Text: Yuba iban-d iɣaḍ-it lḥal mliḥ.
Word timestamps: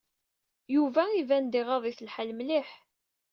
Yuba 0.73 1.03
iban-d 1.19 1.53
iɣaḍ-it 1.61 1.99
lḥal 2.07 2.31
mliḥ. 2.37 2.69